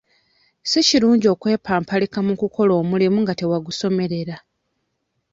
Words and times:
Si 0.69 0.79
kirungi 0.87 1.25
okwepampalika 1.33 2.19
mu 2.27 2.33
kukola 2.41 2.71
omulimu 2.81 3.17
nga 3.23 3.33
tewagusomerera. 3.39 4.35